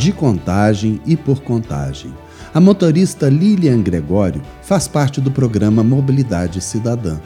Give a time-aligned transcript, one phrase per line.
[0.00, 2.10] de contagem e por contagem.
[2.54, 7.18] A motorista Lilian Gregório faz parte do programa Mobilidade Cidadã.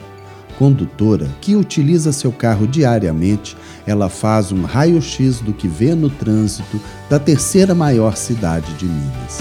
[0.59, 3.55] Condutora que utiliza seu carro diariamente,
[3.87, 6.77] ela faz um raio-x do que vê no trânsito
[7.09, 9.39] da terceira maior cidade de Minas.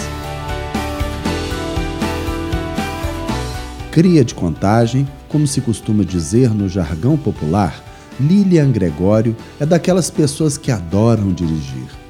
[3.91, 7.83] Cria de contagem, como se costuma dizer no jargão popular,
[8.21, 12.04] Lilian Gregório é daquelas pessoas que adoram dirigir.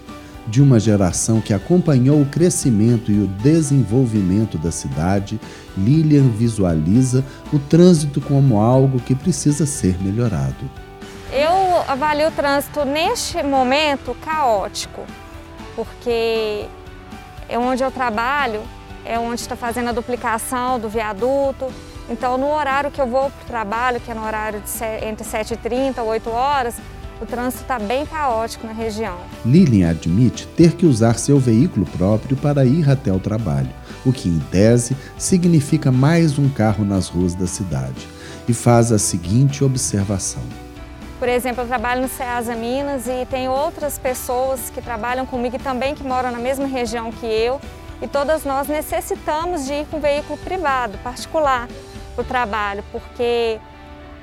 [0.46, 5.40] De uma geração que acompanhou o crescimento e o desenvolvimento da cidade,
[5.76, 10.70] Lilian visualiza o trânsito como algo que precisa ser melhorado.
[11.32, 15.02] Eu avalio o trânsito neste momento caótico,
[15.74, 16.66] porque
[17.48, 18.60] é onde eu trabalho,
[19.04, 21.72] é onde está fazendo a duplicação do viaduto,
[22.08, 25.24] então, no horário que eu vou para o trabalho, que é no horário de entre
[25.24, 26.76] 7h30 e 8 horas,
[27.20, 29.18] o trânsito está bem caótico na região.
[29.44, 33.70] Lilian admite ter que usar seu veículo próprio para ir até o trabalho,
[34.04, 38.08] o que, em tese, significa mais um carro nas ruas da cidade.
[38.48, 40.42] E faz a seguinte observação.
[41.18, 45.58] Por exemplo, eu trabalho no Ceasa Minas e tem outras pessoas que trabalham comigo e
[45.58, 47.60] também que moram na mesma região que eu.
[48.02, 51.68] E todas nós necessitamos de ir com veículo privado, particular,
[52.14, 53.58] para o trabalho, porque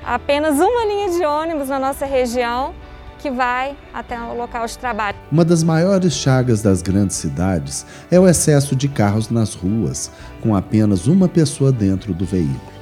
[0.04, 2.74] apenas uma linha de ônibus na nossa região
[3.18, 5.16] que vai até o local de trabalho.
[5.30, 10.56] Uma das maiores chagas das grandes cidades é o excesso de carros nas ruas, com
[10.56, 12.72] apenas uma pessoa dentro do veículo.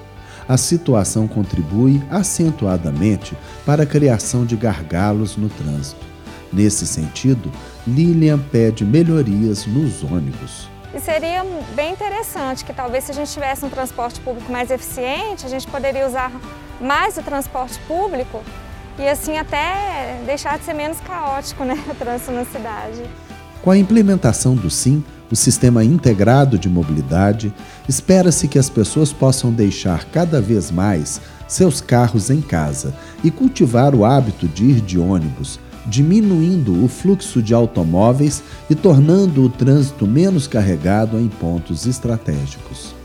[0.49, 6.05] A situação contribui acentuadamente para a criação de gargalos no trânsito.
[6.53, 7.53] Nesse sentido,
[7.87, 10.69] Lilian pede melhorias nos ônibus.
[10.93, 11.45] E seria
[11.77, 15.67] bem interessante que talvez se a gente tivesse um transporte público mais eficiente, a gente
[15.69, 16.33] poderia usar
[16.81, 18.43] mais o transporte público
[18.99, 23.03] e assim até deixar de ser menos caótico né, o trânsito na cidade.
[23.63, 27.55] Com a implementação do SIM, o Sistema Integrado de Mobilidade,
[27.89, 33.95] espera-se que as pessoas possam deixar cada vez mais seus carros em casa e cultivar
[33.95, 40.07] o hábito de ir de ônibus, diminuindo o fluxo de automóveis e tornando o trânsito
[40.07, 43.00] menos carregado em pontos estratégicos.